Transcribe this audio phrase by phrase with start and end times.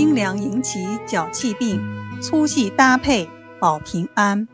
[0.00, 1.78] 精粮引起脚气病，
[2.22, 3.28] 粗细搭配
[3.60, 4.48] 保平安。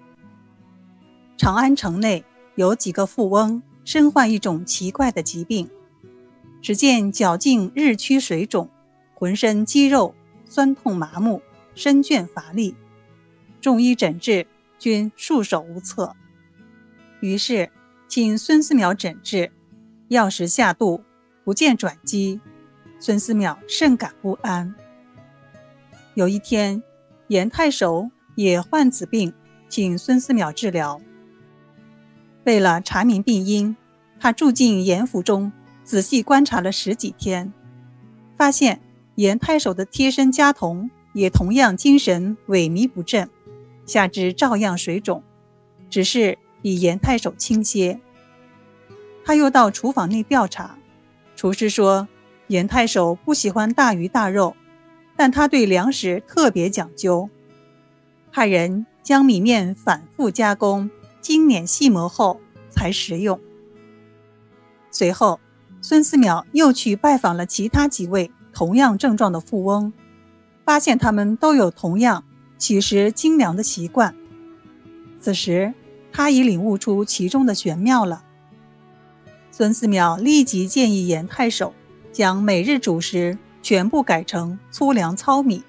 [1.36, 2.24] 长安城内
[2.56, 5.70] 有几个富翁身患一种奇怪的疾病，
[6.60, 8.68] 只见脚劲日趋水肿，
[9.14, 11.40] 浑身肌肉酸痛麻木，
[11.76, 12.74] 身倦乏力。
[13.60, 14.48] 众医诊治
[14.80, 16.16] 均束手无策，
[17.20, 17.70] 于是
[18.08, 19.52] 请孙思邈诊治，
[20.08, 21.04] 药石下肚，
[21.44, 22.40] 不见转机。
[22.98, 24.74] 孙思邈甚感不安。
[26.16, 26.82] 有一天，
[27.28, 29.34] 严太守也患此病，
[29.68, 30.98] 请孙思邈治疗。
[32.44, 33.76] 为了查明病因，
[34.18, 35.52] 他住进严府中，
[35.84, 37.52] 仔细观察了十几天，
[38.34, 38.80] 发现
[39.16, 43.28] 严太守的贴身家童也同样精神萎靡不振，
[43.84, 45.22] 下肢照样水肿，
[45.90, 48.00] 只是比严太守轻些。
[49.22, 50.78] 他又到厨房内调查，
[51.34, 52.08] 厨师说，
[52.46, 54.56] 严太守不喜欢大鱼大肉。
[55.16, 57.30] 但他对粮食特别讲究，
[58.30, 63.40] 派人将米面反复加工、精碾细磨后才食用。
[64.90, 65.40] 随后，
[65.80, 69.92] 孙思邈又去拜访了其他几位同样症状的富翁，
[70.64, 72.24] 发现他们都有同样
[72.58, 74.14] 取食精粮的习惯。
[75.20, 75.72] 此时，
[76.12, 78.22] 他已领悟出其中的玄妙了。
[79.50, 81.74] 孙思邈立即建议严太守
[82.12, 83.38] 将每日主食。
[83.66, 85.64] 全部改成粗粮糙米，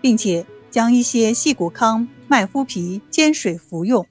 [0.00, 4.06] 并且将一些细谷糠、麦麸皮煎水服用。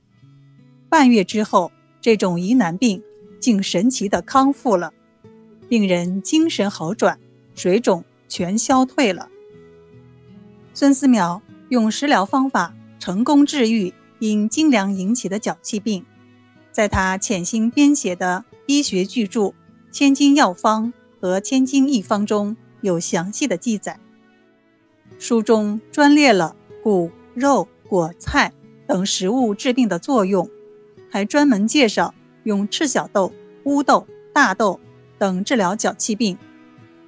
[0.89, 3.01] 半月之后，这种疑难病
[3.39, 4.91] 竟神奇的康复了，
[5.69, 7.17] 病人精神好转，
[7.55, 9.29] 水肿全消退了。
[10.73, 16.05] 孙思邈用食疗方法成功治愈因精粮引起的脚气病，
[16.73, 19.39] 在他潜心编写的医学巨著
[19.93, 20.87] 《千金药方》
[21.21, 22.57] 和《千金一方》中。
[22.83, 23.97] 有详细的记载，
[25.17, 28.51] 书中专列了谷、肉、果、菜
[28.85, 30.47] 等食物治病的作用，
[31.09, 33.31] 还专门介绍用赤小豆、
[33.63, 34.81] 乌豆、大豆
[35.17, 36.37] 等治疗脚气病，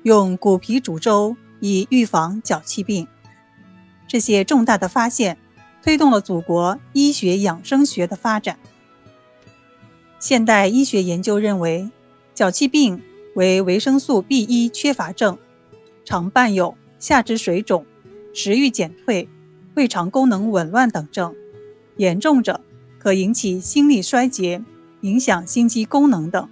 [0.03, 3.06] 用谷皮煮粥以预防脚气病。
[4.08, 5.38] 这些重大的发现
[5.84, 8.58] 推动了祖国医学养生学的发展。
[10.19, 11.91] 现代医学研究认为，
[12.34, 13.03] 脚气病
[13.35, 15.38] 为维生素 B 一缺乏症。
[16.06, 17.86] 常伴有下肢水肿、
[18.34, 19.28] 食欲减退、
[19.74, 21.36] 胃肠功能紊乱等症，
[21.98, 22.62] 严重者
[23.00, 24.64] 可引起心力衰竭，
[25.02, 26.48] 影响心肌功能等。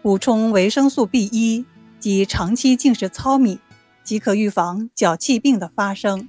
[0.00, 1.64] 补充维生素 B 一
[1.98, 3.58] 及长期进食糙米，
[4.04, 6.28] 即可预防脚气病的发生。